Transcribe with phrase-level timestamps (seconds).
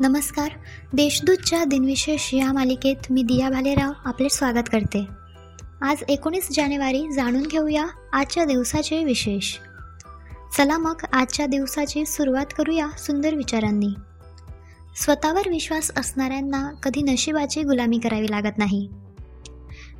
[0.00, 0.48] नमस्कार.
[0.92, 5.06] देशदूतच्या दिनविशेष या मालिकेत मी दिया भालेराव आपले स्वागत करते.
[5.82, 9.56] आज एकोणीस जानेवारी जाणून घेऊया आजच्या दिवसाचे विशेष.
[10.56, 13.88] चला मग आजच्या दिवसाची सुरुवात करूया सुंदर विचारांनी.
[14.96, 18.88] स्वतःवर विश्वास असणाऱ्यांना कधी नशिबाची गुलामी करावी लागत नाही.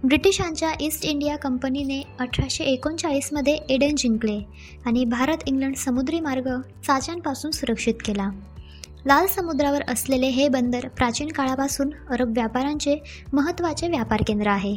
[0.04, 4.40] ब्रिटिशांच्या ईस्ट इंडिया कंपनीने अठराशे एकोणचाळीसमध्ये एडन जिंकले
[4.86, 8.30] आणि भारत इंग्लंड समुद्री मार्ग चाच्यांपासून सुरक्षित केला.
[9.08, 14.76] लाल समुद्रावर असलेले हे बंदर प्राचीन काळापासून अरब व्यापाऱ्यांचे महत्त्वाचे व्यापार केंद्र आहे.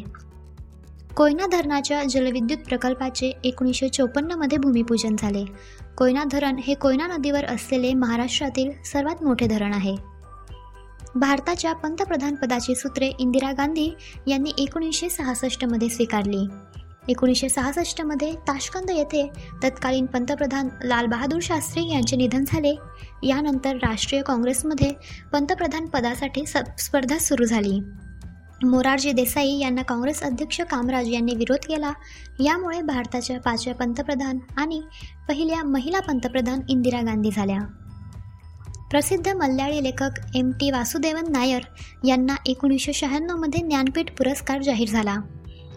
[1.17, 5.45] कोयना धरणाच्या जलविद्युत प्रकल्पाचे एकोणीसशे चोपन्नमध्ये भूमिपूजन झाले.
[5.98, 9.95] कोयना धरण हे कोयना नदीवर असलेले महाराष्ट्रातील सर्वात मोठे धरण आहे.
[11.16, 13.95] भारताच्या पंतप्रधानपदाची सूत्रे इंदिरा गांधी
[14.27, 16.48] यांनी एकोणीसशे सहासष्टमध्ये स्वीकारली.
[17.09, 19.30] एकोणीसशे सहासष्टमध्ये ताशकंद येथे
[19.63, 22.75] तत्कालीन पंतप्रधान लालबहादूर शास्त्री यांचे निधन झाले.
[23.23, 24.91] यानंतर राष्ट्रीय काँग्रेसमध्ये
[25.33, 27.80] पंतप्रधान पदासाठी स स्पर्धा सुरू झाली.
[28.63, 31.91] मोरारजी देसाई यांना काँग्रेस अध्यक्ष कामराज यांनी विरोध केला.
[32.39, 34.81] यामुळे भारताच्या पाचव्या पंतप्रधान आणि
[35.27, 37.59] पहिल्या महिला पंतप्रधान इंदिरा गांधी झाल्या.
[38.91, 41.61] प्रसिद्ध मल्याळी लेखक एम टी वासुदेवन नायर
[42.05, 45.17] यांना एकोणीसशे शहाण्णवमध्ये ज्ञानपीठ पुरस्कार जाहीर झाला.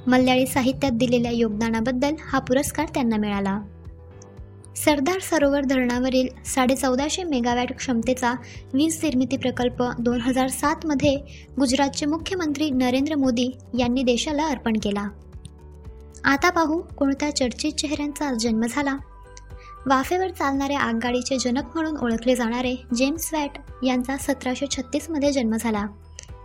[0.06, 3.60] मल्याळी साहित्यात दिलेल्या योगदानाबद्दल हा पुरस्कार त्यांना मिळाला.
[4.76, 8.32] सरदार सरोवर धरणावरील साडेचौदाशे मेगावॅट क्षमतेचा
[8.74, 11.16] वीज निर्मिती प्रकल्प दोन हजार सातमध्ये
[11.60, 15.08] गुजरातचे मुख्यमंत्री नरेंद्र मोदी यांनी देशाला अर्पण केला.
[16.24, 18.96] आता पाहू कोणत्या चर्चित चेहऱ्यांचा जन्म झाला.
[19.86, 25.86] वाफेवर चालणाऱ्या आगगाडीचे जनक म्हणून ओळखले जाणारे जेम्स वॅट यांचा सतराशे छत्तीसमध्ये जन्म झाला.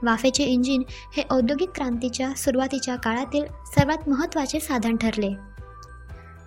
[0.03, 5.33] वाफेचे इंजिन हे औद्योगिक क्रांतीच्या सुरुवातीच्या काळातील सर्वात महत्त्वाचे साधन ठरले.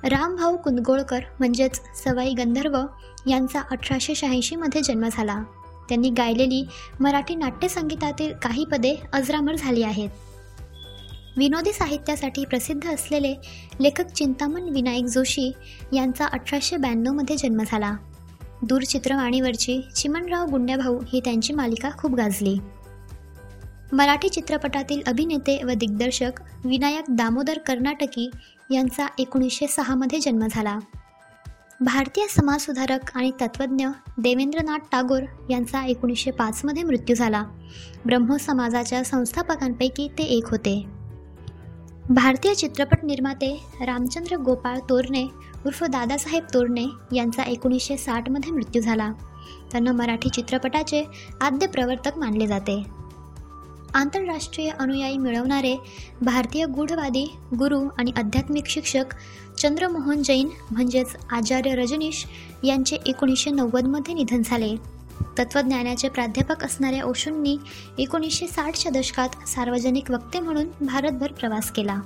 [0.08, 2.78] रामभाऊ कुंदगोळकर म्हणजेच सवाई गंधर्व
[3.27, 5.42] यांचा अठराशे शहाऐंशीमध्ये जन्म झाला.
[5.89, 6.68] त्यांनी गायलेली
[7.01, 10.08] मराठी नाट्यसंगीतातील काही पदे अजरामर झाली आहेत.
[11.36, 13.34] विनोदी साहित्यासाठी प्रसिद्ध असलेले
[13.80, 15.52] लेखक चिंतामण विनायक जोशी
[15.92, 17.96] यांचा अठराशे ब्याण्णवमध्ये जन्म झाला.
[18.63, 22.58] दूरचित्रवाणीवरची चिमणराव गुंड्याभाऊ ही त्यांची मालिका खूप गाजली.
[23.92, 26.33] मराठी चित्रपटातील अभिनेते व दिग्दर्शक
[26.64, 28.30] विनायक दामोदर कर्नाटकी
[28.70, 30.79] यांचा एकोणीसशे सहामध्ये जन्म झाला.
[31.80, 33.89] भारतीय समाजसुधारक आणि तत्त्वज्ञ
[34.19, 37.42] देवेंद्रनाथ टागोर यांचा एकोणीसशे पाचमध्ये मृत्यू झाला.
[38.07, 40.85] ब्रह्मो समाजाच्या संस्थापकांपैकी ते एक होते.
[42.11, 45.25] भारतीय चित्रपट निर्माते रामचंद्र गोपाळ तोरणे
[45.67, 46.86] उर्फ दादासाहेब तोरणे
[47.17, 49.13] यांचा एकोणीसशे साठमध्ये मृत्यू झाला.
[49.73, 51.05] त्यांना मराठी चित्रपटाचे
[51.41, 53.02] आद्य प्रवर्तक मानले जाते.
[53.95, 55.77] आंतरराष्ट्रीय अनुयायी मिळवणारे
[56.23, 59.05] भारतीय गूढवादी गुरु आणि आध्यात्मिक शिक्षक
[59.58, 62.27] चंद्रमोहन जैन म्हणजेच आचार्य रजनीश
[62.64, 64.77] यांचे एकोणीसशे नव्वदमध्ये निधन झाले.
[65.39, 67.58] तत्त्वज्ञानाचे प्राध्यापक असणाऱ्या ओशूंनी
[67.98, 72.01] एकोणीसशे साठच्या दशकात सार्वजनिक वक्ते म्हणून भारतभर प्रवास केला.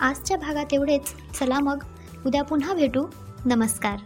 [0.00, 1.02] आजच्या भागात एवढेच.
[1.38, 1.84] चला मग.
[2.26, 3.06] उद्या पुन्हा भेटू.
[3.44, 3.98] नमस्कार.